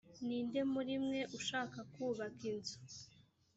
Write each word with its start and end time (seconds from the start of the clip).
ni 0.25 0.37
nde 0.45 0.59
muri 0.73 0.93
mwe 1.05 1.21
ushaka 1.37 1.77
kubaka 1.91 2.41
inzu 2.51 2.77